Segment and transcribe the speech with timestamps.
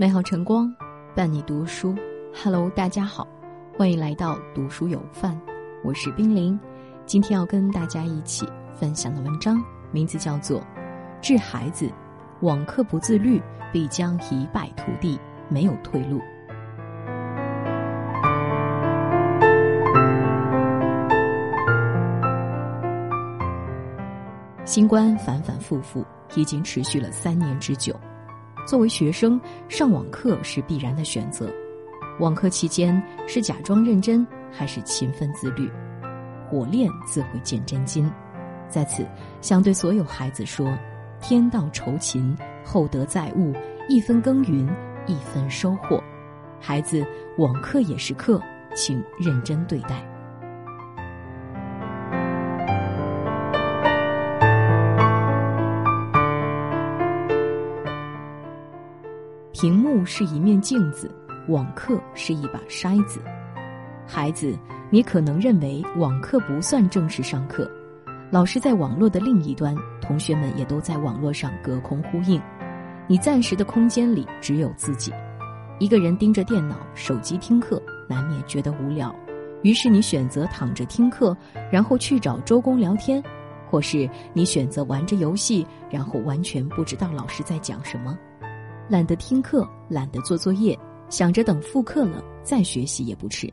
[0.00, 0.72] 美好晨光，
[1.12, 1.92] 伴你读书。
[2.32, 3.26] Hello，大家好，
[3.76, 5.36] 欢迎来到读书有范，
[5.82, 6.56] 我是冰凌。
[7.04, 9.60] 今天要跟大家一起分享的文章，
[9.90, 10.60] 名字叫做
[11.20, 11.90] 《致孩子：
[12.42, 13.42] 网课不自律，
[13.72, 15.18] 必将一败涂地，
[15.48, 16.20] 没有退路》。
[24.64, 27.92] 新冠反反复复，已经持续了三年之久。
[28.68, 31.50] 作为学生，上网课是必然的选择。
[32.20, 35.70] 网课期间是假装认真，还是勤奋自律？
[36.46, 38.12] 火炼自会见真金。
[38.68, 39.06] 在此，
[39.40, 40.70] 想对所有孩子说：
[41.18, 43.54] 天道酬勤，厚德载物，
[43.88, 44.68] 一分耕耘
[45.06, 45.98] 一分收获。
[46.60, 47.02] 孩子，
[47.38, 48.38] 网课也是课，
[48.74, 50.06] 请认真对待。
[59.60, 61.10] 屏幕是一面镜子，
[61.48, 63.18] 网课是一把筛子。
[64.06, 64.56] 孩子，
[64.88, 67.68] 你可能认为网课不算正式上课，
[68.30, 72.40] 老师在网络的另一端，同学们也都在网络上隔空呼应。
[73.08, 75.12] 你暂时的空间里只有自己，
[75.80, 79.12] 一个人盯着电脑、手机听课，难免觉得无聊。
[79.64, 81.36] 于是你选择躺着听课，
[81.68, 83.20] 然后去找周公聊天，
[83.68, 88.16] 或是你选择玩着游戏，然后完全不知道老师在讲什么。
[88.88, 90.78] 懒得听课，懒得做作业，
[91.10, 93.52] 想着等复课了再学习也不迟。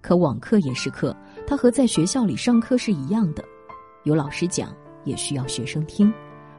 [0.00, 1.16] 可网课也是课，
[1.46, 3.44] 它和在学校里上课是一样的，
[4.02, 6.12] 有老师讲，也需要学生听。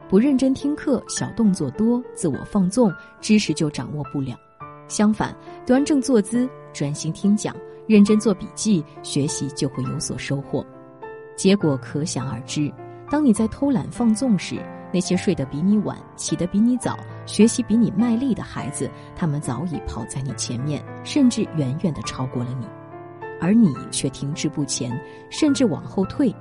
[0.07, 4.37] 不认真听课，小动作多，自我放纵，知识就掌握不了。
[4.87, 5.35] 相反，
[5.65, 7.53] 端正坐姿，专心听讲，
[7.85, 10.65] 认真做笔记，学习就会有所收获。
[11.35, 12.71] 结果可想而知。
[13.11, 14.55] 当你在偷懒放纵时，
[14.95, 22.65] 那些睡得比你晚、起得比你早、学习比你卖力的孩子，他们早已跑在你前面，甚至远远的超过了你，
[23.41, 24.97] 而你却停滞不前，
[25.29, 26.33] 甚至往后退，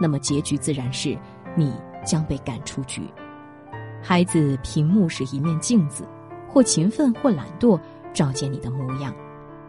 [0.00, 1.16] 那么结局自然是
[1.54, 1.72] 你
[2.04, 3.02] 将被赶出局。
[4.02, 6.04] 孩子，屏幕是一面镜子，
[6.48, 7.80] 或勤奋或懒惰，
[8.12, 9.12] 照见你的模样；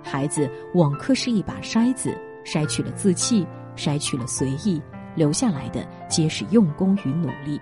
[0.01, 3.45] 孩子，网课是一把筛子，筛去了自弃，
[3.75, 4.81] 筛去了随意，
[5.13, 7.61] 留下来的皆是用功与努力。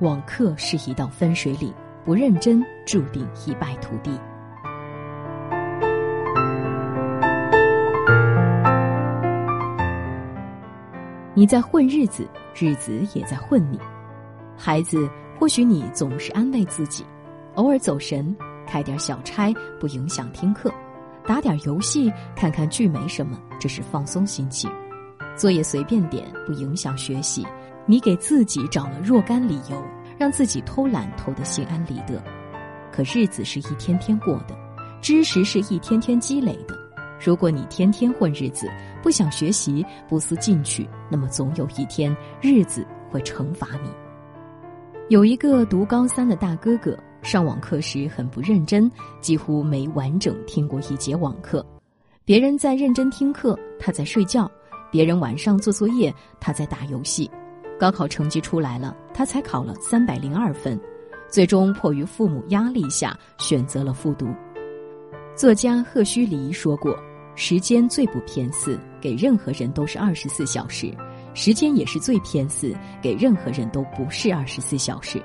[0.00, 1.72] 网课是一道分水岭，
[2.04, 4.10] 不认真注定一败涂地。
[11.32, 13.80] 你在混日子，日子也在混你。
[14.54, 15.08] 孩子，
[15.38, 17.02] 或许你总是安慰自己，
[17.54, 18.36] 偶尔走神，
[18.66, 20.70] 开点小差不影响听课，
[21.26, 24.70] 打点游戏，看看剧没什么，这是放松心情。
[25.36, 27.46] 作业随便点不影响学习。
[27.86, 29.82] 你给自己找了若干理由，
[30.18, 32.22] 让自己偷懒偷得心安理得。
[32.92, 34.56] 可日子是一天天过的，
[35.00, 36.76] 知识是一天天积累的。
[37.24, 38.68] 如果你天天混日子，
[39.02, 43.90] 不想学习，不思进取，那么总有一天日子会惩罚你。
[45.08, 51.64] 有一个读高三的大哥哥，上网课时很不认真，几乎没完整听过一节网课。
[52.24, 54.50] 别人在认真听课，他在睡觉；
[54.90, 57.30] 别人晚上做作业，他在打游戏。
[57.78, 60.80] 高考成绩出来了，他才考了三百零二分，
[61.28, 64.28] 最终迫于父母压力下选择了复读。
[65.34, 66.96] 作家赫胥黎说过
[67.36, 70.88] ：“时间最不偏私，给任何人都是二十四小时；
[71.34, 75.22] 时间也是最偏私，给任何人都不是二十四小时。”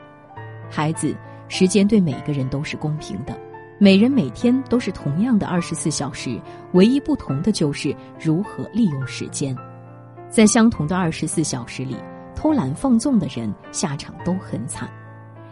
[0.70, 1.16] 孩子，
[1.48, 3.38] 时间对每个人都是公平的，
[3.80, 6.38] 每人每天都是同样的二十四小时，
[6.74, 9.56] 唯一不同的就是如何利用时间。
[10.30, 11.96] 在相同的二十四小时里。
[12.42, 14.90] 偷懒放纵的人下场都很惨，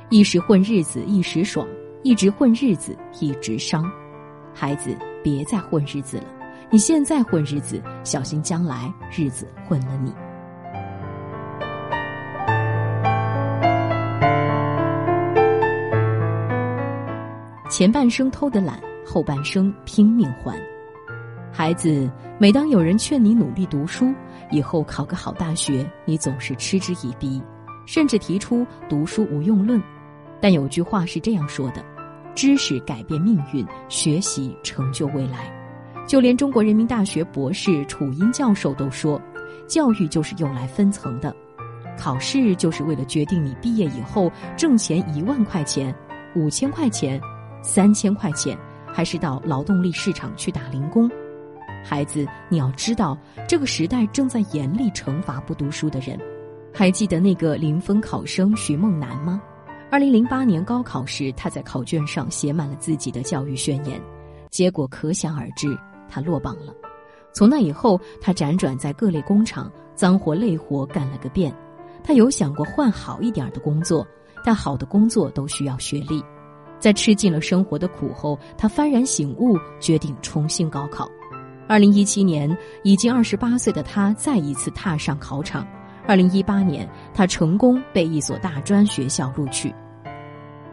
[0.10, 1.68] 一时混日子一时爽，
[2.02, 3.86] 一直混日子一直伤。
[4.56, 6.24] 孩子，别再混日子了，
[6.72, 10.12] 你现在混日子，小心将来日子混了你。
[17.70, 20.60] 前半生偷的懒，后半生拼命还。
[21.60, 24.14] 孩子，每当有人劝你努力读书，
[24.50, 27.44] 以后考个好大学，你总是嗤之以鼻，
[27.86, 29.84] 甚至提出读书无用论。
[30.40, 31.84] 但有句话是这样说的
[32.34, 35.54] ：“知识改变命运，学习成就未来。”
[36.08, 39.22] 就连中国人民大学博士楚英教授都说
[39.68, 41.36] ：“教育就是用来分层的，
[41.98, 45.94] 考试就是为了决定你毕业以后挣钱一万块钱、
[46.38, 47.20] 五千块钱、
[47.62, 48.58] 三千块钱，
[48.94, 51.12] 还是到劳动力市场去打零工。”
[51.84, 53.18] 孩子，你要知道，
[53.48, 56.20] 这个时代正在严厉惩罚不读书的人。
[56.74, 59.42] 还记得那个零分考生徐梦楠吗？
[59.92, 64.00] 二零零八年高考时，他在考卷上写满了自己的教育宣言，
[64.52, 65.76] 结果可想而知，
[66.08, 66.74] 他落榜了。
[67.34, 71.52] 从那以后，他辗转在各类工厂，脏活累活干了个遍。
[72.04, 74.06] 他有想过换好一点的工作，
[74.44, 76.24] 但好的工作都需要学历。
[76.80, 81.10] 在吃尽了生活的苦后，他幡然醒悟，决定重新高考。
[81.70, 82.50] 二零一七年，
[82.82, 85.68] 已经二十八岁的他再一次踏上考场。
[86.08, 89.72] 二零一八年，他成功被一所大专学校录取。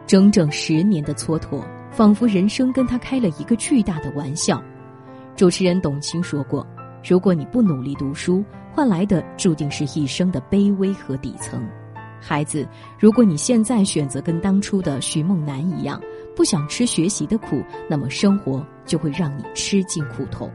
[0.07, 4.63] 整整十年的蹉跎，仿佛人生跟他开了一个巨大的玩笑。
[5.37, 6.67] 主持人董卿说过
[7.07, 11.63] ：“如果你不努力读书，换来的注定是一生的卑微和底层。
[12.19, 12.67] 孩子，
[12.99, 16.01] 如果你现在选择跟当初的徐梦楠一样，
[16.35, 20.51] 不想吃学习的苦，那么生活就会让你吃尽苦头。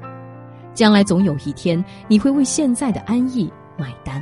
[0.74, 4.22] 将来总有一天，你会为现在的安逸买单。”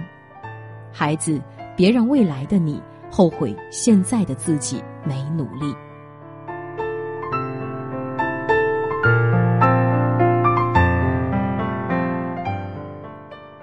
[0.92, 1.40] 孩子，
[1.75, 2.81] 别让未来的你
[3.12, 5.74] 后悔现在的自己没努力。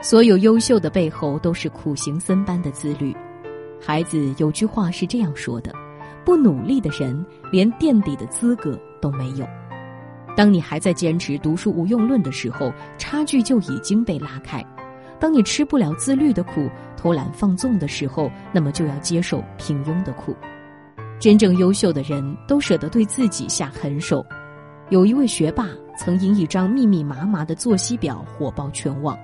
[0.01, 3.15] 所有优秀的背后都是苦行僧般的自律。
[3.85, 5.73] 孩子，有句话是这样说的：
[6.25, 9.45] 不努力的人连垫底的资格都没有。
[10.37, 14.63] 当你还在坚持读书无用论的时候，差距就已经被拉开。
[15.19, 20.37] 当你吃不了自律的苦，偷懒放纵的时候，那么就要接受平庸的苦。
[21.19, 24.25] 真正优秀的人都舍得对自己下狠手。
[24.91, 29.19] 有一位学霸曾因一张密密麻麻的作息表火爆全网，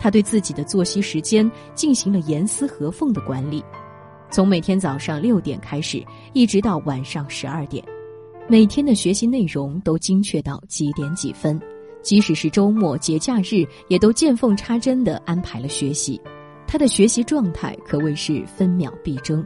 [0.00, 3.64] 他对自己的作息时间进行了严丝合缝的管理，
[4.30, 7.84] 从每天早上六点开始，一直到晚上十二点，
[8.48, 11.60] 每天的学习内容都精确到几点几分。
[12.00, 16.20] 即使是周末、节假日，也都见缝插针地安排了学习。
[16.64, 19.44] 他的学习状态可谓是分秒必争。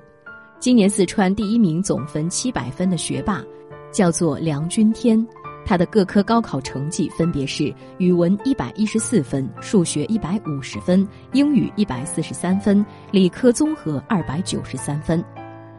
[0.59, 3.43] 今年四川第一名总分七百分的学霸，
[3.91, 5.27] 叫做梁君天。
[5.65, 15.25] 他的各科高考成绩分别是：语文一百一十四分，数学一百五十分，英语一百四十三分，理科综合二百九十三分。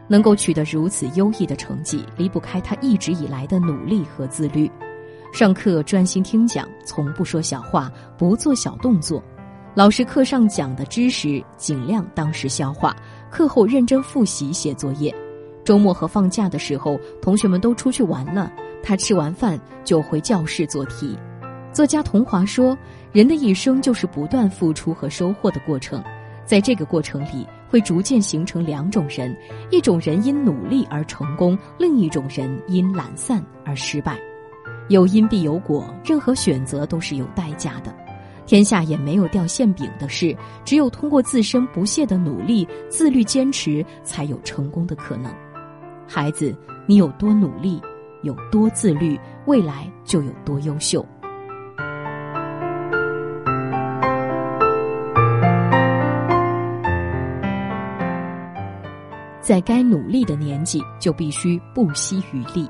[0.08, 4.70] 能够取得如此优异的成绩，离不开他一直以来的努力和自律。
[5.32, 9.22] 上课专心听讲，从不说小话，不做小动作。
[9.74, 12.94] 老师课上讲的知识，尽量当时消化。
[13.30, 15.14] 课后认真复习写作业。
[15.64, 18.52] 周末和放假的时候，同学们都出去玩了，
[18.82, 21.16] 他吃完饭就回教室做题。
[21.72, 22.76] 作家桐华说
[23.12, 26.04] ：“人的一生就是不断付出和收获的过程，
[26.44, 29.34] 在这个过程里，会逐渐形成两种人：
[29.70, 34.20] 一种人因努力而成功，另一种人因懒散而失败。”
[34.90, 37.94] 有因必有果，任何选择都是有代价的。
[38.44, 40.36] 天下也没有掉馅饼的事，
[40.66, 45.32] 只有通过自身不懈的努力、自律坚持，才有成功的可能。
[46.06, 46.54] 孩子，
[46.86, 47.80] 你有多努力，
[48.22, 51.06] 有多自律，未来就有多优秀。
[59.42, 62.66] 在该努力的年纪，就必须不惜余力。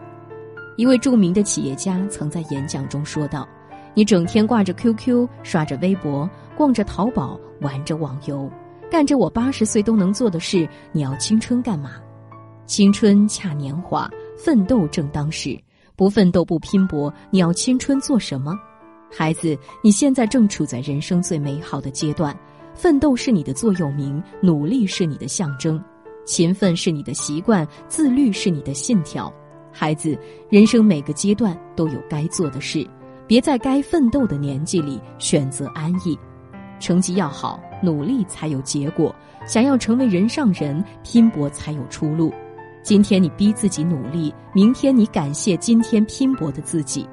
[0.77, 3.47] 一位著名的企业家曾在演讲中说道
[3.95, 8.51] ：“你整天挂着 QQ，刷着微博，逛着淘宝，玩着网游，
[8.91, 11.93] 干着我八十岁都能做的事，你要青春干嘛？
[12.65, 15.61] 青春恰年华，奋斗正当时。
[15.95, 18.59] 不奋斗不拼搏，你要青春做什么？
[19.15, 22.35] 孩子，你现在正处在人生最美好的阶段，
[22.75, 25.81] 奋斗是你的座右铭，努力是你的象征，
[26.25, 29.33] 勤奋是你的习惯，自律是你的信条。”
[29.73, 30.19] 孩子，
[30.51, 32.87] 人生每个阶段都有该做的事，
[33.27, 36.19] 别在该奋斗的年纪里选择安逸。
[36.79, 39.15] 成绩要好，努力才有结果；
[39.47, 42.33] 想要成为人上人，拼搏才有出路。
[42.83, 47.09] 今天你逼自己努力，明天你感谢今天拼搏的自己。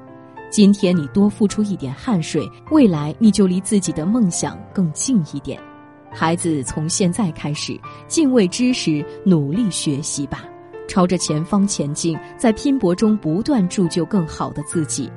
[0.50, 5.58] 今天你多付出一点汗水，未来你就离自己的梦想更近一点。
[6.12, 10.44] 孩子，从现在开始，敬畏知识，努力学习吧。
[10.88, 15.10] 朝着前方前进，在拼搏中不断铸就更好的自己。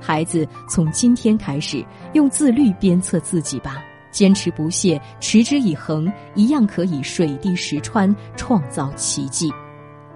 [0.00, 3.80] 孩子，从今天开始，用自律鞭策自己吧，
[4.10, 9.52] 坚持不懈，持之以恒，一样可以水滴石穿，创造奇迹。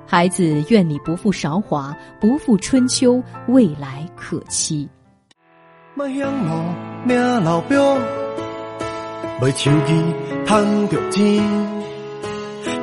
[0.05, 4.89] 孩子，愿你不负韶华，不负春秋，未来可期。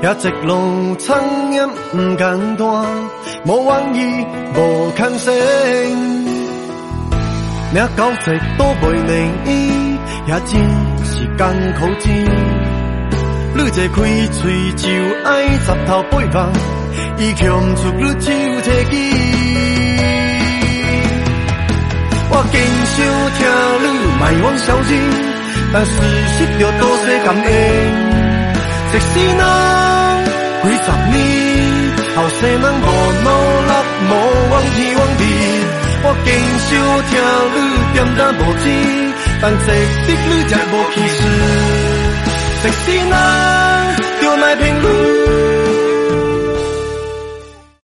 [0.01, 2.67] 也一路苍烟不简单，
[3.46, 5.31] 无愿意，无抗性。
[7.74, 9.12] 命到这都袂能
[9.46, 9.50] 医，
[10.27, 10.51] 也真
[11.05, 11.39] 是艰
[11.79, 12.05] 苦钱。
[13.53, 14.89] 你这开嘴就
[15.24, 15.29] 爱
[15.60, 16.51] 十头八望，
[17.17, 18.31] 伊却毋出你手
[18.62, 18.93] 提起。
[22.34, 22.53] 我坚
[22.88, 22.98] 想
[23.38, 23.39] 听
[23.84, 23.86] 你
[24.20, 24.89] 卖往消息，
[25.74, 25.92] 但事
[26.38, 27.46] 实着多些感恩。
[28.92, 29.42] 即使那
[30.63, 31.13] 几十年
[32.16, 32.88] 后生人无
[33.24, 33.28] 努
[33.68, 33.72] 力，
[34.10, 34.12] 无
[34.51, 35.22] 往天往地，
[36.04, 36.28] 我坚
[36.68, 36.70] 守
[37.10, 37.12] 听
[37.56, 37.58] 你
[37.94, 38.63] 点答无知，
[39.42, 39.66] 但值
[40.08, 41.20] 得你才无气势。
[42.63, 43.13] 即使咱。